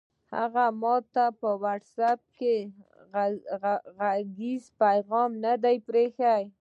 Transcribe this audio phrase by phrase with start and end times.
[0.35, 2.55] هغه ماته په وټس اپ کې
[3.99, 5.51] غږیز پیغام نه
[5.87, 6.43] پرېږدي!